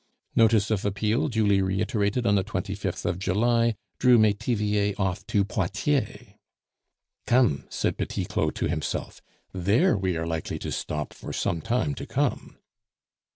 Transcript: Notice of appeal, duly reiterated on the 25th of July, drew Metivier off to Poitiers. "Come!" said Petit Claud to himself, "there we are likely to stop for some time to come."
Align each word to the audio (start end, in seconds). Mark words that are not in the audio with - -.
Notice 0.35 0.71
of 0.71 0.83
appeal, 0.83 1.27
duly 1.27 1.61
reiterated 1.61 2.25
on 2.25 2.33
the 2.33 2.43
25th 2.43 3.05
of 3.05 3.19
July, 3.19 3.75
drew 3.99 4.17
Metivier 4.17 4.95
off 4.97 5.23
to 5.27 5.45
Poitiers. 5.45 6.29
"Come!" 7.27 7.65
said 7.69 7.99
Petit 7.99 8.25
Claud 8.25 8.55
to 8.55 8.67
himself, 8.67 9.21
"there 9.53 9.95
we 9.95 10.17
are 10.17 10.25
likely 10.25 10.57
to 10.57 10.71
stop 10.71 11.13
for 11.13 11.31
some 11.31 11.61
time 11.61 11.93
to 11.93 12.07
come." 12.07 12.57